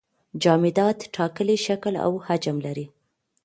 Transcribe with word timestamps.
جامدات 0.41 0.99
ټاکلی 1.15 1.57
شکل 1.65 1.93
او 2.05 2.13
حجم 2.27 2.57
لري. 2.65 2.85